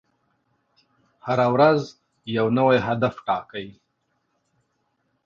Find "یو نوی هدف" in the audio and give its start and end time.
2.37-3.15